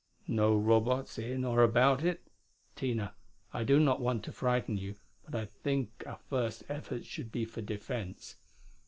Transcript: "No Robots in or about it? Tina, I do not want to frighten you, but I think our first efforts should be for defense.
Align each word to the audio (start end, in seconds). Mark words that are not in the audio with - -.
"No 0.27 0.57
Robots 0.57 1.19
in 1.19 1.45
or 1.45 1.61
about 1.61 2.03
it? 2.03 2.23
Tina, 2.75 3.13
I 3.53 3.63
do 3.63 3.79
not 3.79 4.01
want 4.01 4.23
to 4.23 4.31
frighten 4.31 4.75
you, 4.75 4.95
but 5.25 5.35
I 5.35 5.45
think 5.45 6.03
our 6.07 6.17
first 6.27 6.63
efforts 6.69 7.05
should 7.05 7.31
be 7.31 7.45
for 7.45 7.61
defense. 7.61 8.35